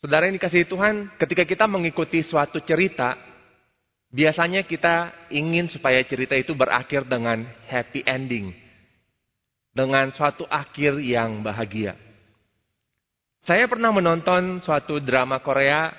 [0.00, 3.20] Saudara yang dikasih Tuhan, ketika kita mengikuti suatu cerita,
[4.08, 8.56] biasanya kita ingin supaya cerita itu berakhir dengan happy ending.
[9.76, 12.00] Dengan suatu akhir yang bahagia.
[13.44, 15.92] Saya pernah menonton suatu drama Korea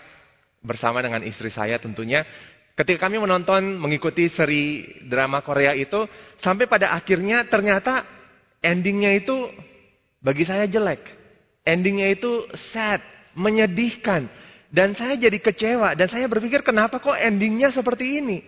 [0.66, 2.26] bersama dengan istri saya tentunya.
[2.74, 6.10] Ketika kami menonton mengikuti seri drama Korea itu,
[6.42, 8.02] sampai pada akhirnya ternyata
[8.66, 9.46] endingnya itu
[10.26, 11.06] bagi saya jelek.
[11.62, 13.02] Endingnya itu sad,
[13.36, 14.28] menyedihkan.
[14.72, 15.94] Dan saya jadi kecewa.
[16.00, 18.40] Dan saya berpikir kenapa kok endingnya seperti ini.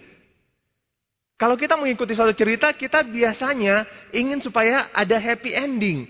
[1.35, 3.83] Kalau kita mengikuti suatu cerita, kita biasanya
[4.15, 6.07] ingin supaya ada happy ending.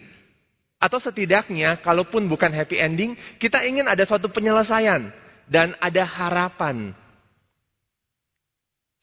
[0.78, 5.10] Atau setidaknya, kalaupun bukan happy ending, kita ingin ada suatu penyelesaian.
[5.50, 6.94] Dan ada harapan.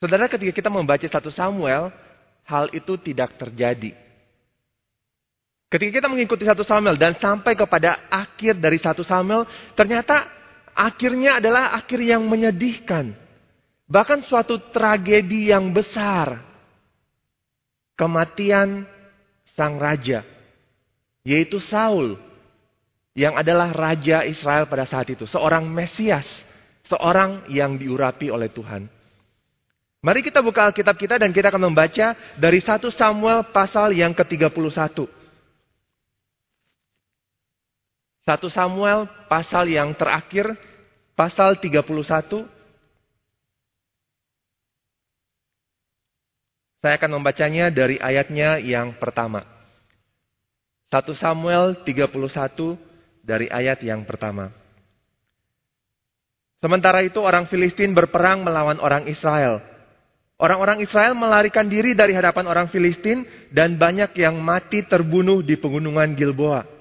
[0.00, 1.92] Saudara ketika kita membaca satu Samuel,
[2.48, 3.92] hal itu tidak terjadi.
[5.70, 9.46] Ketika kita mengikuti satu Samuel dan sampai kepada akhir dari satu Samuel,
[9.78, 10.26] ternyata
[10.74, 13.14] akhirnya adalah akhir yang menyedihkan.
[13.86, 16.42] Bahkan suatu tragedi yang besar.
[17.94, 18.82] Kematian
[19.54, 20.26] sang raja.
[21.22, 22.18] Yaitu Saul.
[23.14, 25.22] Yang adalah raja Israel pada saat itu.
[25.22, 26.26] Seorang Mesias.
[26.90, 28.90] Seorang yang diurapi oleh Tuhan.
[30.02, 35.19] Mari kita buka Alkitab kita dan kita akan membaca dari 1 Samuel pasal yang ke-31.
[38.30, 40.54] 1 Samuel pasal yang terakhir,
[41.18, 42.46] pasal 31.
[46.78, 49.42] Saya akan membacanya dari ayatnya yang pertama.
[50.94, 52.78] 1 Samuel 31
[53.26, 54.54] dari ayat yang pertama.
[56.62, 59.58] Sementara itu orang Filistin berperang melawan orang Israel.
[60.38, 66.14] Orang-orang Israel melarikan diri dari hadapan orang Filistin dan banyak yang mati terbunuh di pegunungan
[66.14, 66.79] Gilboa.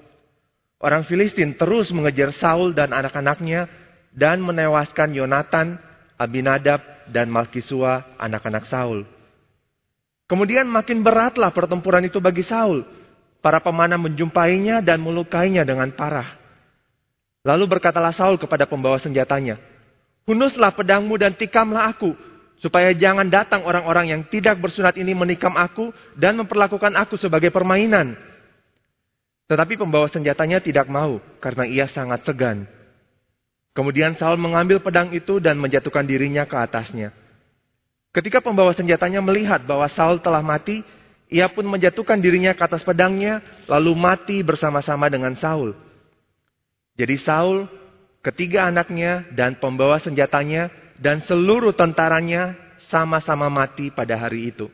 [0.80, 3.68] Orang Filistin terus mengejar Saul dan anak-anaknya
[4.16, 5.76] dan menewaskan Yonatan,
[6.16, 9.04] Abinadab, dan Malkisua, anak-anak Saul.
[10.24, 12.86] Kemudian makin beratlah pertempuran itu bagi Saul.
[13.44, 16.36] Para pemanah menjumpainya dan melukainya dengan parah.
[17.40, 19.56] Lalu berkatalah Saul kepada pembawa senjatanya,
[20.28, 22.12] Hunuslah pedangmu dan tikamlah aku,
[22.60, 25.88] supaya jangan datang orang-orang yang tidak bersunat ini menikam aku
[26.20, 28.14] dan memperlakukan aku sebagai permainan.
[29.50, 32.70] Tetapi pembawa senjatanya tidak mau karena ia sangat segan.
[33.74, 37.10] Kemudian Saul mengambil pedang itu dan menjatuhkan dirinya ke atasnya.
[38.14, 40.86] Ketika pembawa senjatanya melihat bahwa Saul telah mati,
[41.26, 45.74] ia pun menjatuhkan dirinya ke atas pedangnya, lalu mati bersama-sama dengan Saul.
[46.94, 47.66] Jadi Saul,
[48.22, 52.54] ketiga anaknya, dan pembawa senjatanya, dan seluruh tentaranya
[52.90, 54.70] sama-sama mati pada hari itu.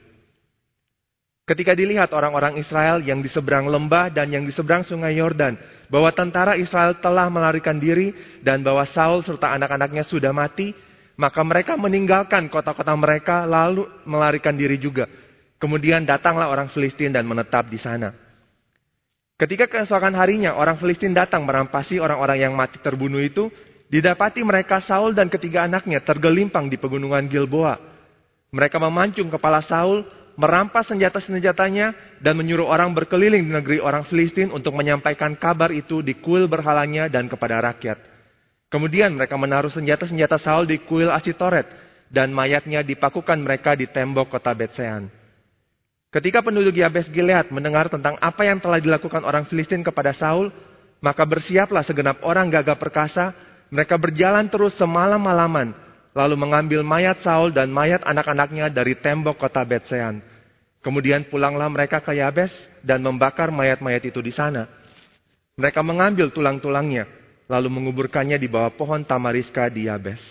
[1.46, 5.54] Ketika dilihat orang-orang Israel yang di seberang lembah dan yang di seberang sungai Yordan,
[5.86, 8.10] bahwa tentara Israel telah melarikan diri
[8.42, 10.74] dan bahwa Saul serta anak-anaknya sudah mati,
[11.14, 15.06] maka mereka meninggalkan kota-kota mereka lalu melarikan diri juga.
[15.62, 18.10] Kemudian datanglah orang Filistin dan menetap di sana.
[19.38, 23.54] Ketika keesokan harinya orang Filistin datang merampasi orang-orang yang mati terbunuh itu,
[23.86, 27.78] didapati mereka Saul dan ketiga anaknya tergelimpang di pegunungan Gilboa.
[28.50, 30.02] Mereka memancung kepala Saul
[30.36, 36.16] merampas senjata-senjatanya dan menyuruh orang berkeliling di negeri orang Filistin untuk menyampaikan kabar itu di
[36.16, 37.98] kuil berhalanya dan kepada rakyat.
[38.68, 41.66] Kemudian mereka menaruh senjata-senjata Saul di kuil Asitoret
[42.12, 45.08] dan mayatnya dipakukan mereka di tembok kota Betsean.
[46.12, 50.48] Ketika penduduk Yabes Gilead mendengar tentang apa yang telah dilakukan orang Filistin kepada Saul,
[51.04, 53.36] maka bersiaplah segenap orang gagah perkasa,
[53.68, 55.85] mereka berjalan terus semalam-malaman
[56.16, 60.24] lalu mengambil mayat Saul dan mayat anak-anaknya dari tembok kota Betsean.
[60.80, 62.48] Kemudian pulanglah mereka ke Yabes
[62.80, 64.64] dan membakar mayat-mayat itu di sana.
[65.60, 67.04] Mereka mengambil tulang-tulangnya,
[67.52, 70.22] lalu menguburkannya di bawah pohon tamariska di Yabes.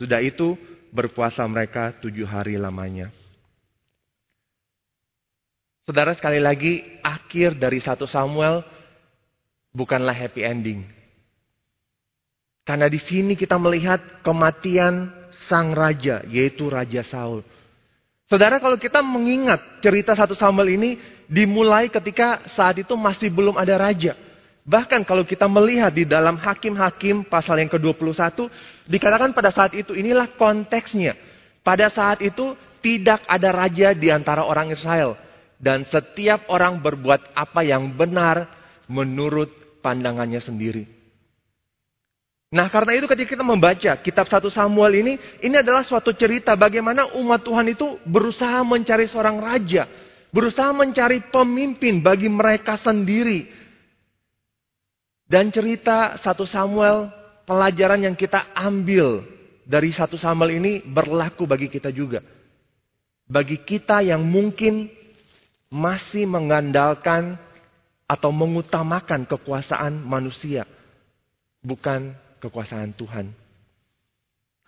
[0.00, 0.56] Sudah itu,
[0.88, 3.12] berpuasa mereka tujuh hari lamanya.
[5.84, 8.64] Saudara sekali lagi, akhir dari satu Samuel
[9.74, 10.80] bukanlah happy ending.
[12.62, 17.46] Karena di sini kita melihat kematian sang raja, yaitu Raja Saul.
[18.28, 20.90] Saudara, kalau kita mengingat cerita satu Samuel ini
[21.30, 24.12] dimulai ketika saat itu masih belum ada raja.
[24.68, 28.52] Bahkan kalau kita melihat di dalam Hakim-Hakim pasal yang ke-21,
[28.84, 31.16] dikatakan pada saat itu inilah konteksnya.
[31.64, 32.52] Pada saat itu
[32.84, 35.16] tidak ada raja di antara orang Israel.
[35.56, 38.44] Dan setiap orang berbuat apa yang benar
[38.92, 40.97] menurut pandangannya sendiri.
[42.48, 45.12] Nah karena itu ketika kita membaca kitab 1 Samuel ini,
[45.44, 49.84] ini adalah suatu cerita bagaimana umat Tuhan itu berusaha mencari seorang raja.
[50.32, 53.48] Berusaha mencari pemimpin bagi mereka sendiri.
[55.28, 57.12] Dan cerita 1 Samuel
[57.44, 59.24] pelajaran yang kita ambil
[59.68, 62.24] dari satu Samuel ini berlaku bagi kita juga.
[63.28, 64.88] Bagi kita yang mungkin
[65.68, 67.36] masih mengandalkan
[68.08, 70.64] atau mengutamakan kekuasaan manusia,
[71.60, 73.30] bukan kekuasaan Tuhan.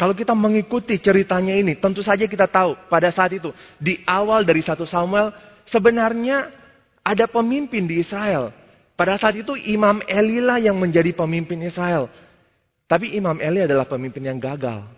[0.01, 4.65] Kalau kita mengikuti ceritanya ini, tentu saja kita tahu pada saat itu, di awal dari
[4.65, 5.29] satu Samuel,
[5.69, 6.49] sebenarnya
[7.05, 8.49] ada pemimpin di Israel.
[8.97, 12.09] Pada saat itu Imam Eli lah yang menjadi pemimpin Israel.
[12.89, 14.89] Tapi Imam Eli adalah pemimpin yang gagal.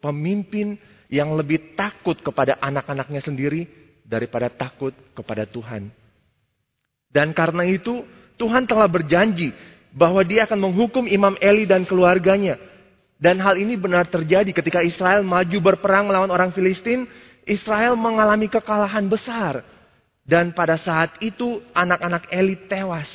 [0.00, 0.76] Pemimpin
[1.12, 3.68] yang lebih takut kepada anak-anaknya sendiri
[4.04, 5.92] daripada takut kepada Tuhan.
[7.12, 8.04] Dan karena itu
[8.40, 9.52] Tuhan telah berjanji
[9.92, 12.56] bahwa dia akan menghukum Imam Eli dan keluarganya.
[13.22, 17.06] Dan hal ini benar terjadi ketika Israel maju berperang melawan orang Filistin.
[17.46, 19.62] Israel mengalami kekalahan besar.
[20.22, 23.10] Dan pada saat itu anak-anak Eli tewas.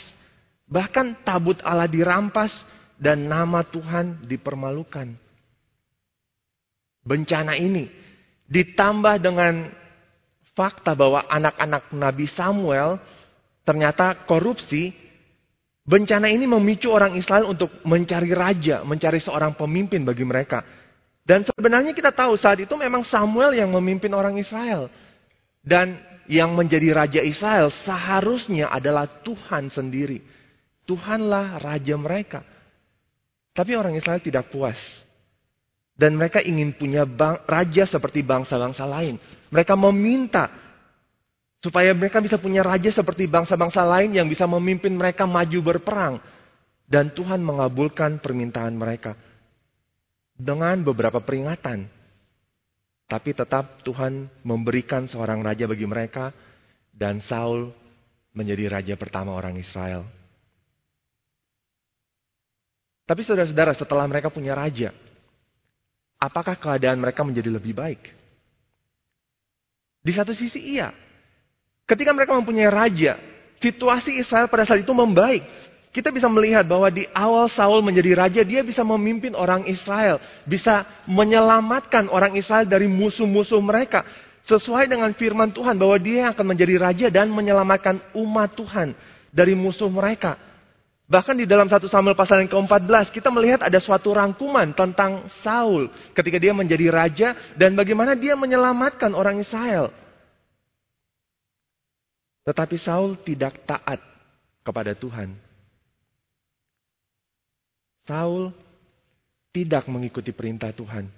[0.67, 2.51] Bahkan tabut Allah dirampas
[2.99, 5.15] dan nama Tuhan dipermalukan.
[7.07, 7.87] Bencana ini
[8.51, 9.71] ditambah dengan
[10.51, 12.99] fakta bahwa anak-anak Nabi Samuel
[13.63, 14.91] ternyata korupsi,
[15.87, 20.61] bencana ini memicu orang Israel untuk mencari raja, mencari seorang pemimpin bagi mereka.
[21.23, 24.91] Dan sebenarnya kita tahu saat itu memang Samuel yang memimpin orang Israel.
[25.63, 30.23] Dan yang menjadi raja Israel seharusnya adalah Tuhan sendiri.
[30.87, 32.43] Tuhanlah raja mereka.
[33.51, 34.79] Tapi orang Israel tidak puas.
[35.97, 39.17] Dan mereka ingin punya bang, raja seperti bangsa-bangsa lain.
[39.49, 40.66] Mereka meminta
[41.67, 46.15] Supaya mereka bisa punya raja seperti bangsa-bangsa lain yang bisa memimpin mereka maju berperang.
[46.87, 49.19] Dan Tuhan mengabulkan permintaan mereka.
[50.31, 51.91] Dengan beberapa peringatan.
[53.03, 56.31] Tapi tetap Tuhan memberikan seorang raja bagi mereka.
[56.95, 57.67] Dan Saul
[58.31, 60.07] menjadi raja pertama orang Israel.
[63.03, 64.95] Tapi saudara-saudara setelah mereka punya raja.
[66.15, 68.15] Apakah keadaan mereka menjadi lebih baik?
[69.99, 70.95] Di satu sisi iya,
[71.87, 73.15] Ketika mereka mempunyai raja,
[73.63, 75.39] situasi Israel pada saat itu membaik.
[75.95, 80.19] Kita bisa melihat bahwa di awal Saul menjadi raja, dia bisa memimpin orang Israel.
[80.43, 84.03] Bisa menyelamatkan orang Israel dari musuh-musuh mereka.
[84.45, 88.91] Sesuai dengan firman Tuhan bahwa dia akan menjadi raja dan menyelamatkan umat Tuhan
[89.31, 90.35] dari musuh mereka.
[91.07, 95.87] Bahkan di dalam satu Samuel pasal yang ke-14 kita melihat ada suatu rangkuman tentang Saul
[96.11, 99.87] ketika dia menjadi raja dan bagaimana dia menyelamatkan orang Israel.
[102.47, 103.99] Tetapi Saul tidak taat
[104.63, 105.35] kepada Tuhan.
[108.07, 108.55] Saul
[109.51, 111.11] tidak mengikuti perintah Tuhan.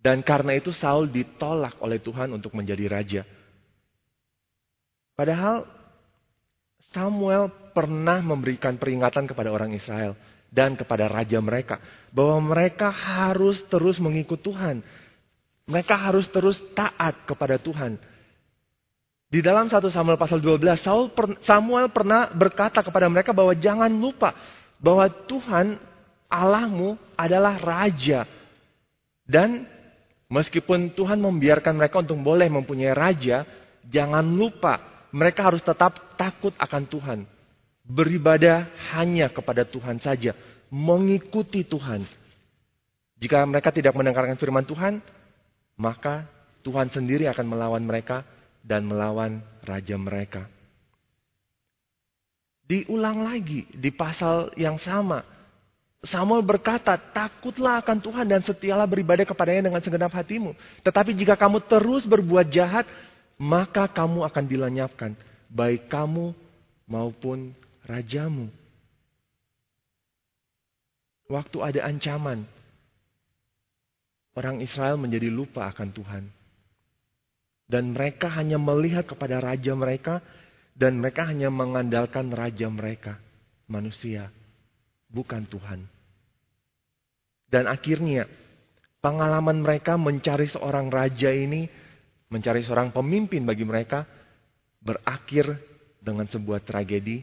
[0.00, 3.22] Dan karena itu Saul ditolak oleh Tuhan untuk menjadi raja.
[5.12, 5.68] Padahal
[6.92, 10.16] Samuel pernah memberikan peringatan kepada orang Israel
[10.48, 11.82] dan kepada raja mereka
[12.14, 14.80] bahwa mereka harus terus mengikut Tuhan.
[15.68, 17.96] Mereka harus terus taat kepada Tuhan.
[19.34, 21.10] Di dalam 1 Samuel pasal 12, Saul
[21.42, 24.30] Samuel pernah berkata kepada mereka bahwa jangan lupa
[24.78, 25.74] bahwa Tuhan
[26.30, 28.30] Allahmu adalah raja.
[29.26, 29.66] Dan
[30.30, 33.42] meskipun Tuhan membiarkan mereka untuk boleh mempunyai raja,
[33.90, 34.78] jangan lupa
[35.10, 37.18] mereka harus tetap takut akan Tuhan.
[37.82, 40.30] Beribadah hanya kepada Tuhan saja,
[40.70, 42.06] mengikuti Tuhan.
[43.18, 45.02] Jika mereka tidak mendengarkan firman Tuhan,
[45.74, 46.22] maka
[46.62, 48.22] Tuhan sendiri akan melawan mereka
[48.64, 50.48] dan melawan raja mereka.
[52.64, 55.20] Diulang lagi di pasal yang sama.
[56.04, 60.56] Samuel berkata, takutlah akan Tuhan dan setialah beribadah kepadanya dengan segenap hatimu.
[60.80, 62.88] Tetapi jika kamu terus berbuat jahat,
[63.36, 65.12] maka kamu akan dilenyapkan.
[65.48, 66.32] Baik kamu
[66.88, 67.52] maupun
[67.84, 68.48] rajamu.
[71.28, 72.44] Waktu ada ancaman,
[74.36, 76.24] orang Israel menjadi lupa akan Tuhan.
[77.64, 80.20] Dan mereka hanya melihat kepada raja mereka
[80.74, 83.16] dan mereka hanya mengandalkan raja mereka,
[83.70, 84.28] manusia,
[85.06, 85.86] bukan Tuhan.
[87.46, 88.26] Dan akhirnya
[88.98, 91.70] pengalaman mereka mencari seorang raja ini,
[92.26, 94.02] mencari seorang pemimpin bagi mereka,
[94.82, 95.54] berakhir
[96.02, 97.22] dengan sebuah tragedi.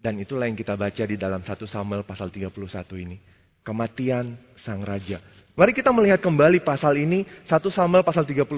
[0.00, 2.50] Dan itulah yang kita baca di dalam 1 Samuel pasal 31
[2.98, 3.20] ini.
[3.62, 5.22] Kematian sang raja.
[5.54, 8.48] Mari kita melihat kembali pasal ini, 1 Samuel pasal 31,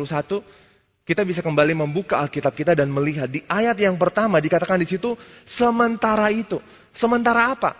[1.13, 5.13] kita bisa kembali membuka Alkitab kita dan melihat di ayat yang pertama dikatakan di situ
[5.61, 6.57] sementara itu.
[6.97, 7.77] Sementara apa?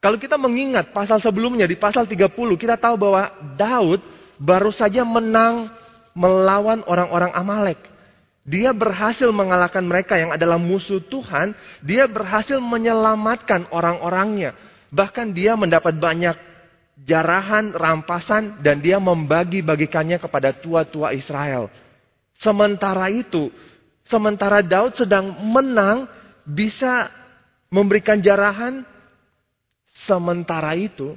[0.00, 3.28] Kalau kita mengingat pasal sebelumnya di pasal 30 kita tahu bahwa
[3.60, 4.00] Daud
[4.40, 5.68] baru saja menang
[6.16, 7.92] melawan orang-orang Amalek.
[8.48, 11.52] Dia berhasil mengalahkan mereka yang adalah musuh Tuhan.
[11.84, 14.56] Dia berhasil menyelamatkan orang-orangnya.
[14.88, 16.34] Bahkan dia mendapat banyak
[17.04, 21.70] jarahan, rampasan, dan dia membagi-bagikannya kepada tua-tua Israel.
[22.42, 23.54] Sementara itu,
[24.10, 26.10] sementara Daud sedang menang,
[26.42, 27.06] bisa
[27.70, 28.82] memberikan jarahan,
[30.04, 31.14] sementara itu,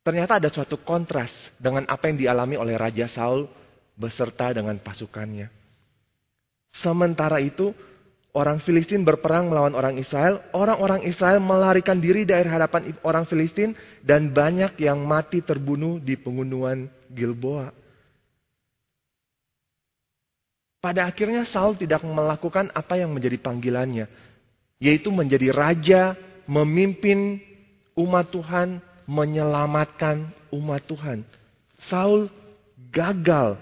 [0.00, 1.28] ternyata ada suatu kontras
[1.60, 3.44] dengan apa yang dialami oleh Raja Saul
[3.92, 5.52] beserta dengan pasukannya.
[6.80, 7.76] Sementara itu,
[8.36, 14.32] orang Filistin berperang melawan orang Israel, orang-orang Israel melarikan diri dari hadapan orang Filistin dan
[14.32, 17.72] banyak yang mati terbunuh di pengunduan Gilboa.
[20.86, 24.06] Pada akhirnya Saul tidak melakukan apa yang menjadi panggilannya,
[24.78, 26.14] yaitu menjadi raja,
[26.46, 27.42] memimpin
[27.98, 28.78] umat Tuhan,
[29.10, 31.26] menyelamatkan umat Tuhan.
[31.90, 32.30] Saul
[32.94, 33.58] gagal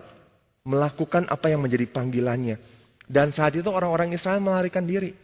[0.68, 2.60] melakukan apa yang menjadi panggilannya.
[3.08, 5.16] Dan saat itu orang-orang Israel melarikan diri.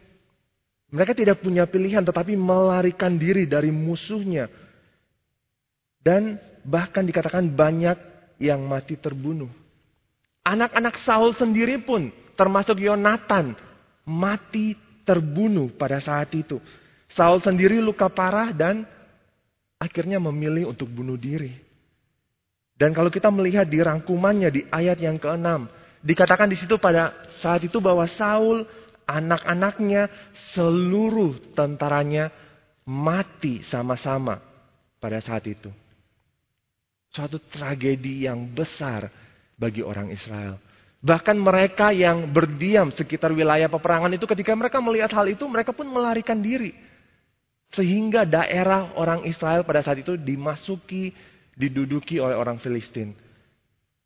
[0.88, 4.49] Mereka tidak punya pilihan tetapi melarikan diri dari musuhnya.
[6.00, 8.00] Dan bahkan dikatakan banyak
[8.40, 9.60] yang mati terbunuh.
[10.50, 13.54] Anak-anak Saul sendiri pun termasuk Yonatan
[14.02, 14.75] mati
[15.07, 16.59] terbunuh pada saat itu.
[17.14, 18.83] Saul sendiri luka parah dan
[19.78, 21.54] akhirnya memilih untuk bunuh diri.
[22.75, 27.12] Dan kalau kita melihat di rangkumannya di ayat yang ke-6, Dikatakan di situ pada
[27.45, 28.64] saat itu bahwa Saul,
[29.04, 30.09] anak-anaknya,
[30.57, 32.33] seluruh tentaranya
[32.88, 34.40] mati sama-sama
[34.97, 35.69] pada saat itu.
[37.12, 39.12] Suatu tragedi yang besar
[39.61, 40.57] bagi orang Israel.
[41.05, 45.85] Bahkan mereka yang berdiam sekitar wilayah peperangan itu ketika mereka melihat hal itu mereka pun
[45.85, 46.73] melarikan diri.
[47.71, 51.12] Sehingga daerah orang Israel pada saat itu dimasuki,
[51.55, 53.12] diduduki oleh orang Filistin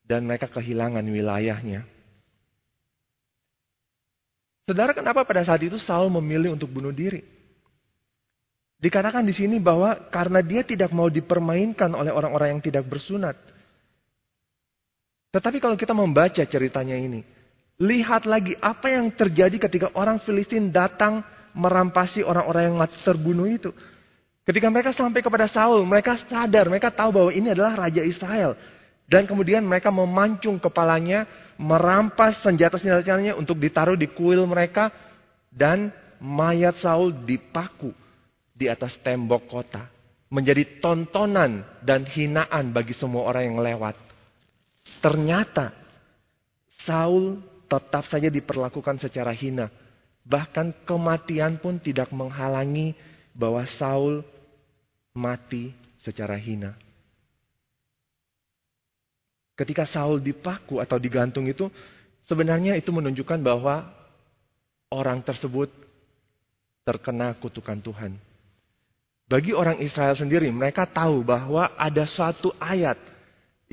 [0.04, 1.87] dan mereka kehilangan wilayahnya.
[4.64, 7.20] Saudara, kenapa pada saat itu Saul memilih untuk bunuh diri?
[8.80, 13.37] Dikatakan di sini bahwa karena dia tidak mau dipermainkan oleh orang-orang yang tidak bersunat.
[15.34, 17.26] Tetapi kalau kita membaca ceritanya ini,
[17.82, 21.26] lihat lagi apa yang terjadi ketika orang Filistin datang
[21.58, 23.74] merampasi orang-orang yang mati terbunuh itu.
[24.46, 28.54] Ketika mereka sampai kepada Saul, mereka sadar, mereka tahu bahwa ini adalah Raja Israel.
[29.10, 31.26] Dan kemudian mereka memancung kepalanya,
[31.58, 34.94] merampas senjata-senjatanya untuk ditaruh di kuil mereka.
[35.50, 35.90] Dan
[36.22, 37.90] mayat Saul dipaku
[38.54, 39.90] di atas tembok kota.
[40.30, 44.13] Menjadi tontonan dan hinaan bagi semua orang yang lewat.
[45.00, 45.72] Ternyata
[46.84, 49.72] Saul tetap saja diperlakukan secara hina.
[50.24, 52.96] Bahkan kematian pun tidak menghalangi
[53.36, 54.24] bahwa Saul
[55.12, 56.76] mati secara hina.
[59.54, 61.70] Ketika Saul dipaku atau digantung itu,
[62.26, 63.86] sebenarnya itu menunjukkan bahwa
[64.90, 65.70] orang tersebut
[66.82, 68.12] terkena kutukan Tuhan.
[69.24, 73.13] Bagi orang Israel sendiri, mereka tahu bahwa ada suatu ayat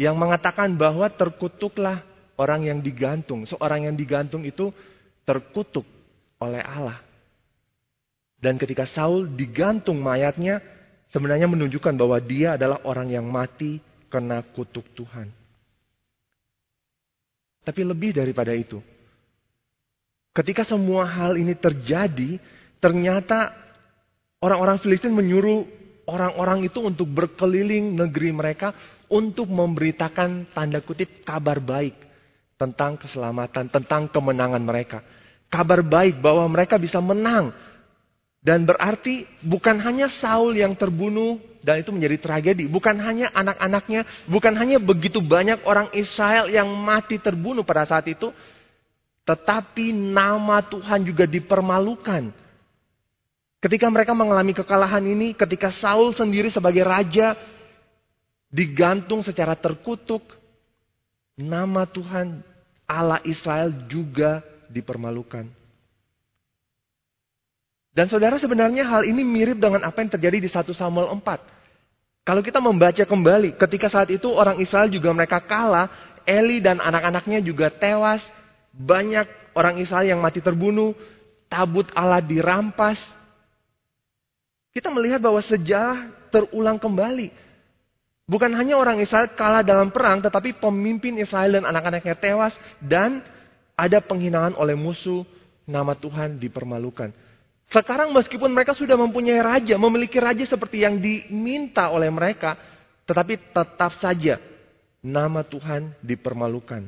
[0.01, 2.01] yang mengatakan bahwa terkutuklah
[2.33, 3.45] orang yang digantung.
[3.45, 4.73] Seorang yang digantung itu
[5.21, 5.85] terkutuk
[6.41, 6.97] oleh Allah.
[8.41, 10.57] Dan ketika Saul digantung mayatnya,
[11.13, 13.77] sebenarnya menunjukkan bahwa dia adalah orang yang mati
[14.09, 15.29] kena kutuk Tuhan.
[17.61, 18.81] Tapi lebih daripada itu.
[20.33, 22.41] Ketika semua hal ini terjadi,
[22.81, 23.53] ternyata
[24.41, 25.69] orang-orang Filistin menyuruh
[26.07, 28.73] orang-orang itu untuk berkeliling negeri mereka
[29.11, 31.93] untuk memberitakan tanda kutip kabar baik
[32.55, 35.01] tentang keselamatan, tentang kemenangan mereka.
[35.51, 37.51] Kabar baik bahwa mereka bisa menang.
[38.41, 42.65] Dan berarti bukan hanya Saul yang terbunuh dan itu menjadi tragedi.
[42.65, 48.33] Bukan hanya anak-anaknya, bukan hanya begitu banyak orang Israel yang mati terbunuh pada saat itu,
[49.25, 52.40] tetapi nama Tuhan juga dipermalukan.
[53.61, 57.37] Ketika mereka mengalami kekalahan ini, ketika Saul sendiri sebagai raja
[58.49, 60.25] digantung secara terkutuk,
[61.37, 62.41] nama Tuhan
[62.89, 65.45] Allah Israel juga dipermalukan.
[67.91, 72.25] Dan saudara sebenarnya hal ini mirip dengan apa yang terjadi di 1 Samuel 4.
[72.25, 75.91] Kalau kita membaca kembali, ketika saat itu orang Israel juga mereka kalah,
[76.25, 78.23] Eli dan anak-anaknya juga tewas,
[78.71, 80.95] banyak orang Israel yang mati terbunuh,
[81.51, 82.97] tabut Allah dirampas.
[84.71, 87.31] Kita melihat bahwa sejarah terulang kembali.
[88.23, 93.19] Bukan hanya orang Israel kalah dalam perang, tetapi pemimpin Israel dan anak-anaknya tewas dan
[93.75, 95.27] ada penghinaan oleh musuh,
[95.67, 97.11] nama Tuhan dipermalukan.
[97.71, 102.55] Sekarang meskipun mereka sudah mempunyai raja, memiliki raja seperti yang diminta oleh mereka,
[103.03, 104.39] tetapi tetap saja
[105.03, 106.87] nama Tuhan dipermalukan.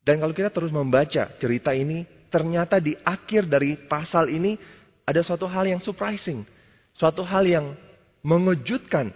[0.00, 4.56] Dan kalau kita terus membaca cerita ini, ternyata di akhir dari pasal ini
[5.10, 6.46] ada suatu hal yang surprising,
[6.94, 7.66] suatu hal yang
[8.22, 9.10] mengejutkan.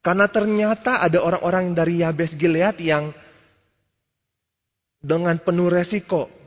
[0.00, 3.12] Karena ternyata ada orang-orang dari Yabes Gilead yang
[5.04, 6.40] dengan penuh resiko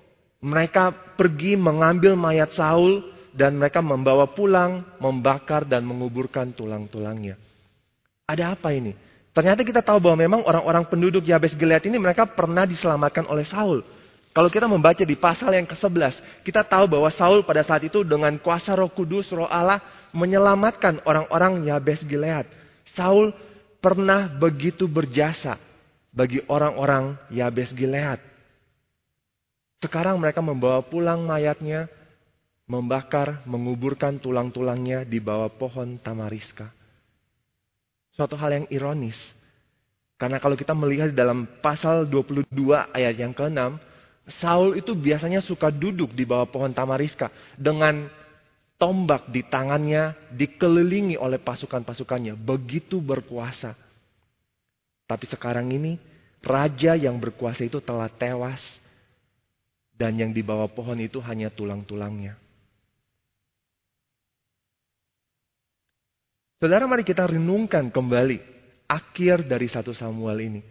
[0.43, 2.99] mereka pergi mengambil mayat Saul
[3.31, 7.39] dan mereka membawa pulang, membakar dan menguburkan tulang-tulangnya.
[8.27, 8.91] Ada apa ini?
[9.33, 13.81] Ternyata kita tahu bahwa memang orang-orang penduduk Yabes Gilead ini mereka pernah diselamatkan oleh Saul.
[14.33, 18.33] Kalau kita membaca di pasal yang ke-11, kita tahu bahwa Saul pada saat itu dengan
[18.41, 19.77] kuasa roh kudus, roh Allah,
[20.09, 22.49] menyelamatkan orang-orang Yabes Gilead.
[22.97, 23.29] Saul
[23.77, 25.61] pernah begitu berjasa
[26.09, 28.17] bagi orang-orang Yabes Gilead.
[29.85, 31.85] Sekarang mereka membawa pulang mayatnya,
[32.65, 36.73] membakar, menguburkan tulang-tulangnya di bawah pohon tamariska.
[38.17, 39.17] Suatu hal yang ironis.
[40.17, 42.49] Karena kalau kita melihat dalam pasal 22
[42.95, 43.92] ayat yang ke-6,
[44.39, 47.27] Saul itu biasanya suka duduk di bawah pohon tamariska
[47.59, 48.07] dengan
[48.79, 52.39] tombak di tangannya dikelilingi oleh pasukan-pasukannya.
[52.39, 53.75] Begitu berkuasa.
[55.03, 55.99] Tapi sekarang ini
[56.39, 58.63] raja yang berkuasa itu telah tewas
[59.95, 62.39] dan yang di bawah pohon itu hanya tulang-tulangnya.
[66.63, 68.39] Saudara mari kita renungkan kembali
[68.87, 70.61] akhir dari satu Samuel ini.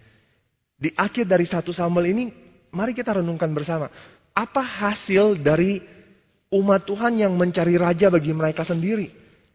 [0.81, 2.25] Di akhir dari satu Samuel ini,
[2.73, 3.93] mari kita renungkan bersama.
[4.33, 5.79] Apa hasil dari
[6.49, 9.13] umat Tuhan yang mencari raja bagi mereka sendiri?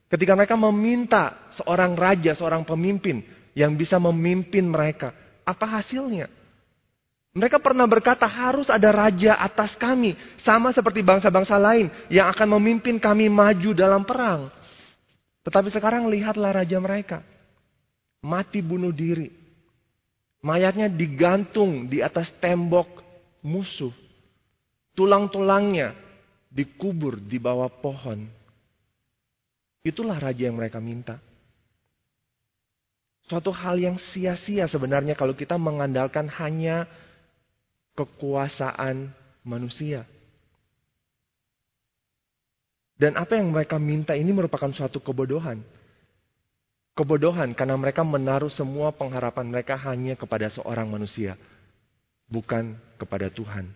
[0.08, 3.20] Ketika mereka meminta seorang raja, seorang pemimpin
[3.58, 5.12] yang bisa memimpin mereka.
[5.44, 6.32] Apa hasilnya?
[7.38, 10.16] Mereka pernah berkata harus ada raja atas kami.
[10.42, 14.50] Sama seperti bangsa-bangsa lain yang akan memimpin kami maju dalam perang.
[15.46, 17.22] Tetapi sekarang lihatlah raja mereka.
[18.26, 19.30] Mati bunuh diri.
[20.42, 23.07] Mayatnya digantung di atas tembok
[23.48, 23.96] musuh.
[24.92, 25.96] Tulang-tulangnya
[26.52, 28.28] dikubur di bawah pohon.
[29.88, 31.24] Itulah raja yang mereka minta.
[33.28, 36.88] Suatu hal yang sia-sia sebenarnya kalau kita mengandalkan hanya
[37.96, 39.12] kekuasaan
[39.48, 40.04] manusia.
[42.98, 45.62] Dan apa yang mereka minta ini merupakan suatu kebodohan.
[46.98, 51.38] Kebodohan karena mereka menaruh semua pengharapan mereka hanya kepada seorang manusia,
[52.28, 53.72] bukan kepada Tuhan.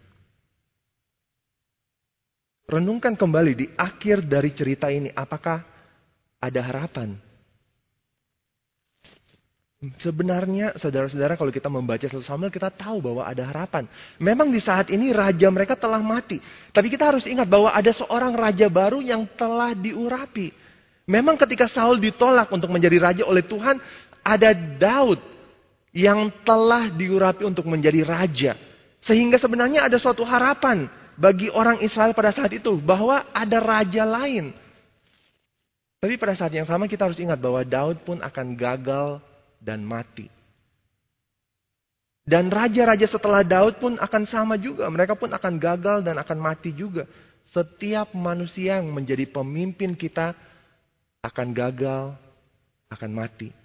[2.68, 5.60] Renungkan kembali di akhir dari cerita ini, apakah
[6.40, 7.20] ada harapan?
[9.98, 13.90] Sebenarnya saudara-saudara kalau kita membaca satu Samuel kita tahu bahwa ada harapan.
[14.22, 16.38] Memang di saat ini raja mereka telah mati.
[16.70, 20.54] Tapi kita harus ingat bahwa ada seorang raja baru yang telah diurapi.
[21.10, 23.82] Memang ketika Saul ditolak untuk menjadi raja oleh Tuhan,
[24.22, 25.18] ada Daud
[25.92, 28.54] yang telah diurapi untuk menjadi raja.
[29.04, 30.88] Sehingga sebenarnya ada suatu harapan
[31.20, 34.56] bagi orang Israel pada saat itu bahwa ada raja lain.
[36.02, 39.22] Tapi pada saat yang sama kita harus ingat bahwa Daud pun akan gagal
[39.62, 40.32] dan mati.
[42.26, 44.90] Dan raja-raja setelah Daud pun akan sama juga.
[44.90, 47.06] Mereka pun akan gagal dan akan mati juga.
[47.52, 50.34] Setiap manusia yang menjadi pemimpin kita
[51.22, 52.18] akan gagal,
[52.90, 53.61] akan mati.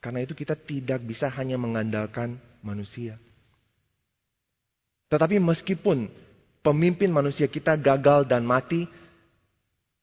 [0.00, 3.18] Karena itu kita tidak bisa hanya mengandalkan manusia.
[5.06, 6.10] Tetapi meskipun
[6.66, 8.90] pemimpin manusia kita gagal dan mati,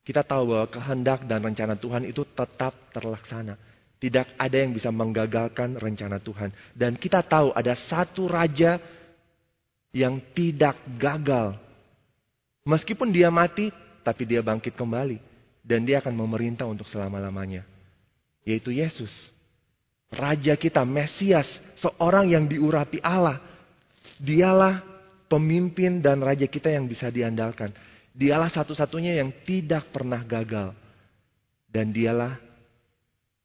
[0.03, 3.56] kita tahu bahwa kehendak dan rencana Tuhan itu tetap terlaksana.
[4.03, 6.51] Tidak ada yang bisa menggagalkan rencana Tuhan.
[6.75, 8.75] Dan kita tahu ada satu raja
[9.95, 11.56] yang tidak gagal.
[12.67, 13.71] Meskipun dia mati,
[14.03, 15.23] tapi dia bangkit kembali.
[15.63, 17.63] Dan dia akan memerintah untuk selama-lamanya.
[18.43, 19.12] Yaitu Yesus.
[20.13, 21.49] Raja kita, Mesias.
[21.82, 23.41] Seorang yang diurapi Allah.
[24.21, 24.86] Dialah
[25.28, 27.73] pemimpin dan raja kita yang bisa diandalkan.
[28.13, 30.71] Dialah satu-satunya yang tidak pernah gagal.
[31.67, 32.38] Dan dialah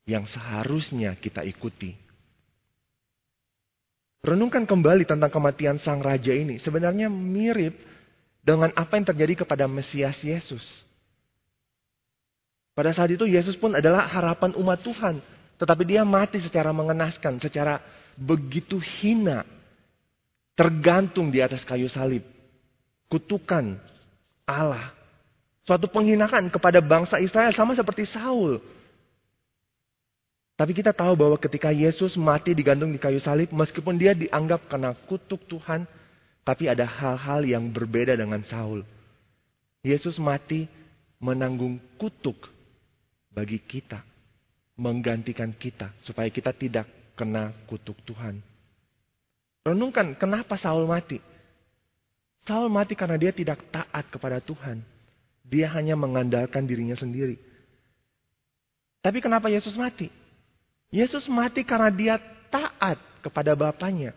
[0.05, 1.97] yang seharusnya kita ikuti.
[4.21, 6.61] Renungkan kembali tentang kematian sang raja ini.
[6.61, 7.81] Sebenarnya mirip
[8.45, 10.65] dengan apa yang terjadi kepada Mesias Yesus.
[12.77, 15.19] Pada saat itu Yesus pun adalah harapan umat Tuhan.
[15.59, 17.83] Tetapi dia mati secara mengenaskan, secara
[18.15, 19.43] begitu hina.
[20.55, 22.23] Tergantung di atas kayu salib.
[23.11, 23.79] Kutukan
[24.47, 24.95] Allah.
[25.67, 28.63] Suatu penghinaan kepada bangsa Israel sama seperti Saul.
[30.59, 34.91] Tapi kita tahu bahwa ketika Yesus mati digantung di kayu salib, meskipun dia dianggap kena
[35.07, 35.87] kutuk Tuhan,
[36.43, 38.83] tapi ada hal-hal yang berbeda dengan Saul.
[39.87, 40.67] Yesus mati
[41.23, 42.51] menanggung kutuk
[43.31, 44.03] bagi kita,
[44.79, 46.87] menggantikan kita, supaya kita tidak
[47.19, 48.39] kena kutuk Tuhan.
[49.67, 51.19] Renungkan kenapa Saul mati.
[52.47, 54.81] Saul mati karena dia tidak taat kepada Tuhan.
[55.43, 57.37] Dia hanya mengandalkan dirinya sendiri.
[59.03, 60.09] Tapi kenapa Yesus mati?
[60.89, 62.15] Yesus mati karena dia
[62.49, 64.17] taat kepada Bapaknya.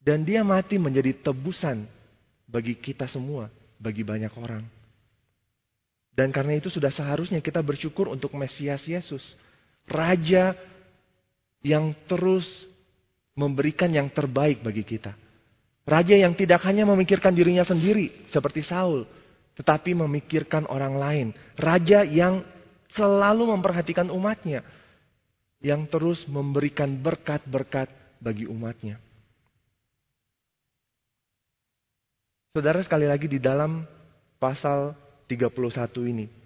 [0.00, 1.84] Dan dia mati menjadi tebusan
[2.48, 4.64] bagi kita semua, bagi banyak orang.
[6.16, 9.36] Dan karena itu sudah seharusnya kita bersyukur untuk Mesias Yesus.
[9.88, 10.54] Raja
[11.64, 12.46] yang terus
[13.34, 15.14] memberikan yang terbaik bagi kita.
[15.88, 19.08] Raja yang tidak hanya memikirkan dirinya sendiri seperti Saul,
[19.56, 21.28] tetapi memikirkan orang lain.
[21.56, 22.44] Raja yang
[22.92, 24.60] selalu memperhatikan umatnya,
[25.64, 27.88] yang terus memberikan berkat-berkat
[28.20, 29.00] bagi umatnya.
[32.52, 33.86] Saudara sekali lagi di dalam
[34.36, 34.92] pasal
[35.30, 36.37] 31 ini.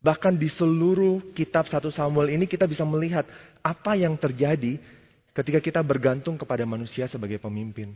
[0.00, 3.28] Bahkan di seluruh kitab 1 Samuel ini kita bisa melihat
[3.60, 4.80] apa yang terjadi
[5.36, 7.92] ketika kita bergantung kepada manusia sebagai pemimpin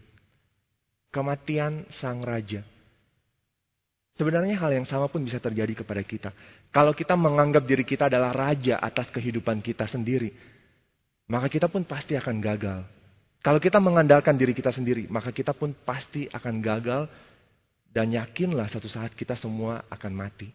[1.15, 2.67] kematian sang raja.
[4.19, 6.31] Sebenarnya hal yang sama pun bisa terjadi kepada kita.
[6.75, 10.35] Kalau kita menganggap diri kita adalah raja atas kehidupan kita sendiri,
[11.31, 12.83] maka kita pun pasti akan gagal.
[13.43, 17.07] Kalau kita mengandalkan diri kita sendiri, maka kita pun pasti akan gagal
[17.91, 20.51] dan yakinlah satu saat kita semua akan mati.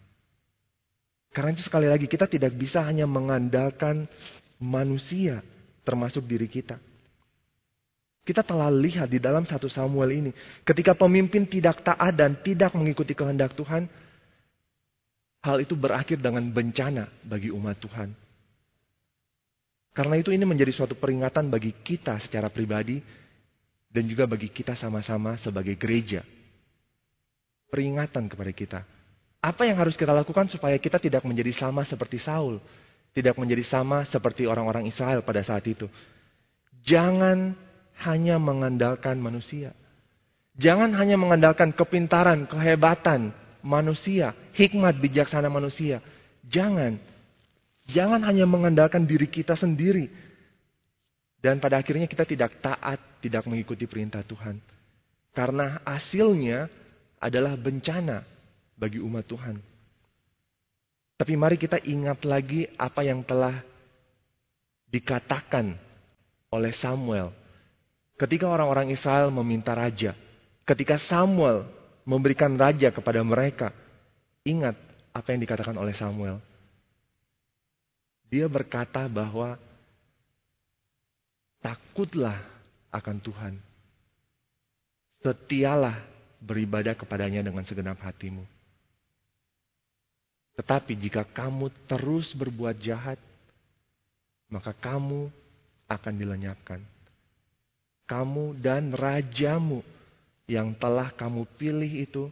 [1.29, 4.09] Karena itu sekali lagi kita tidak bisa hanya mengandalkan
[4.57, 5.45] manusia
[5.85, 6.81] termasuk diri kita.
[8.25, 10.31] Kita telah lihat di dalam satu Samuel ini.
[10.61, 13.89] Ketika pemimpin tidak taat dan tidak mengikuti kehendak Tuhan.
[15.39, 18.11] Hal itu berakhir dengan bencana bagi umat Tuhan.
[19.95, 23.01] Karena itu ini menjadi suatu peringatan bagi kita secara pribadi.
[23.89, 26.21] Dan juga bagi kita sama-sama sebagai gereja.
[27.73, 28.79] Peringatan kepada kita.
[29.39, 32.59] Apa yang harus kita lakukan supaya kita tidak menjadi sama seperti Saul.
[33.15, 35.87] Tidak menjadi sama seperti orang-orang Israel pada saat itu.
[36.83, 37.55] Jangan
[38.03, 39.71] hanya mengandalkan manusia.
[40.59, 43.31] Jangan hanya mengandalkan kepintaran, kehebatan
[43.63, 46.03] manusia, hikmat bijaksana manusia.
[46.47, 46.99] Jangan.
[47.89, 50.11] Jangan hanya mengandalkan diri kita sendiri.
[51.39, 54.59] Dan pada akhirnya kita tidak taat, tidak mengikuti perintah Tuhan.
[55.31, 56.67] Karena hasilnya
[57.23, 58.38] adalah bencana
[58.79, 59.59] bagi umat Tuhan.
[61.19, 63.59] Tapi mari kita ingat lagi apa yang telah
[64.87, 65.75] dikatakan
[66.49, 67.35] oleh Samuel
[68.19, 70.11] Ketika orang-orang Israel meminta raja,
[70.67, 71.63] ketika Samuel
[72.03, 73.71] memberikan raja kepada mereka,
[74.43, 74.75] ingat
[75.15, 76.43] apa yang dikatakan oleh Samuel.
[78.27, 79.55] Dia berkata bahwa
[81.63, 82.43] takutlah
[82.91, 83.53] akan Tuhan.
[85.23, 86.03] Setialah
[86.43, 88.43] beribadah kepadanya dengan segenap hatimu.
[90.59, 93.15] Tetapi jika kamu terus berbuat jahat,
[94.51, 95.31] maka kamu
[95.87, 96.83] akan dilenyapkan
[98.09, 99.85] kamu dan rajamu
[100.49, 102.25] yang telah kamu pilih itu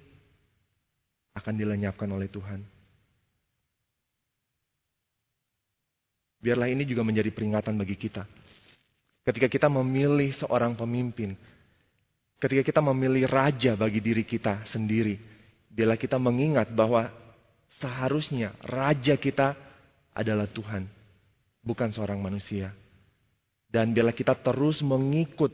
[1.38, 2.66] akan dilenyapkan oleh Tuhan.
[6.42, 8.26] Biarlah ini juga menjadi peringatan bagi kita.
[9.22, 11.38] Ketika kita memilih seorang pemimpin,
[12.42, 15.22] ketika kita memilih raja bagi diri kita sendiri,
[15.70, 17.06] bila kita mengingat bahwa
[17.78, 19.54] seharusnya raja kita
[20.13, 20.90] adalah Tuhan,
[21.62, 22.74] bukan seorang manusia.
[23.68, 25.52] Dan bila kita terus mengikut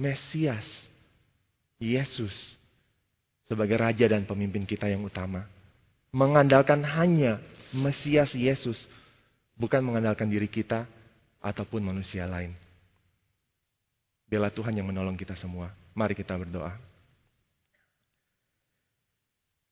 [0.00, 0.64] Mesias,
[1.76, 2.32] Yesus,
[3.50, 5.44] sebagai raja dan pemimpin kita yang utama.
[6.14, 7.42] Mengandalkan hanya
[7.74, 8.78] Mesias Yesus,
[9.58, 10.88] bukan mengandalkan diri kita
[11.42, 12.54] ataupun manusia lain.
[14.30, 15.74] Bila Tuhan yang menolong kita semua.
[15.90, 16.89] Mari kita berdoa.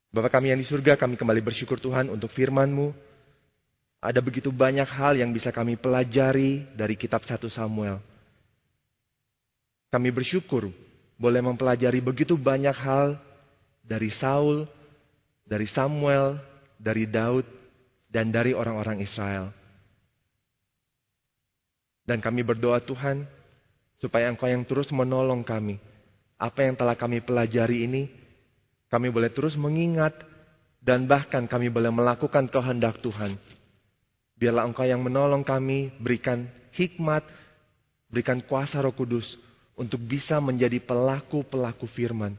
[0.09, 2.97] Bapak kami yang di surga, kami kembali bersyukur Tuhan untuk firman-Mu.
[4.01, 8.01] Ada begitu banyak hal yang bisa kami pelajari dari kitab 1 Samuel.
[9.93, 10.73] Kami bersyukur
[11.21, 13.21] boleh mempelajari begitu banyak hal
[13.85, 14.65] dari Saul,
[15.45, 16.41] dari Samuel,
[16.81, 17.45] dari Daud,
[18.09, 19.53] dan dari orang-orang Israel.
[22.09, 23.29] Dan kami berdoa Tuhan,
[24.01, 25.77] supaya Engkau yang terus menolong kami.
[26.41, 28.09] Apa yang telah kami pelajari ini,
[28.89, 30.17] kami boleh terus mengingat,
[30.81, 33.37] dan bahkan kami boleh melakukan kehendak Tuhan.
[34.39, 37.27] Biarlah Engkau yang menolong kami, berikan hikmat,
[38.09, 39.37] berikan kuasa roh kudus,
[39.79, 42.35] untuk bisa menjadi pelaku-pelaku firman,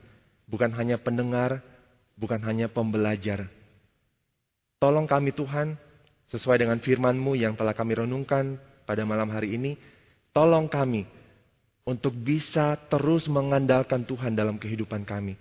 [0.49, 1.61] bukan hanya pendengar,
[2.19, 3.47] bukan hanya pembelajar.
[4.79, 5.75] Tolong kami Tuhan,
[6.31, 9.75] sesuai dengan firman-Mu yang telah kami renungkan pada malam hari ini,
[10.31, 11.03] tolong kami
[11.83, 15.35] untuk bisa terus mengandalkan Tuhan dalam kehidupan kami.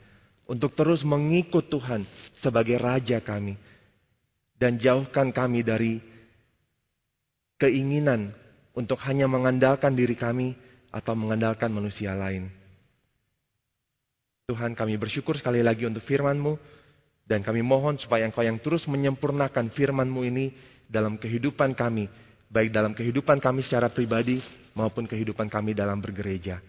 [0.48, 2.08] Untuk terus mengikut Tuhan
[2.40, 3.54] sebagai Raja kami.
[4.58, 6.00] Dan jauhkan kami dari
[7.60, 8.32] keinginan
[8.72, 10.56] untuk hanya mengandalkan diri kami,
[10.88, 12.48] atau mengandalkan manusia lain.
[14.48, 16.56] Tuhan kami bersyukur sekali lagi untuk firman-Mu.
[17.28, 20.48] Dan kami mohon supaya Engkau yang terus menyempurnakan firman-Mu ini
[20.88, 22.08] dalam kehidupan kami,
[22.48, 24.40] baik dalam kehidupan kami secara pribadi
[24.72, 26.64] maupun kehidupan kami dalam bergereja.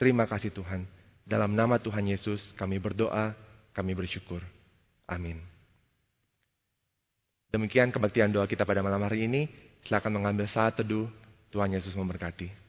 [0.00, 0.97] Terima kasih Tuhan.
[1.28, 3.36] Dalam nama Tuhan Yesus kami berdoa,
[3.76, 4.40] kami bersyukur.
[5.04, 5.36] Amin.
[7.52, 9.44] Demikian kebaktian doa kita pada malam hari ini.
[9.84, 11.08] Silakan mengambil saat teduh.
[11.52, 12.67] Tuhan Yesus memberkati.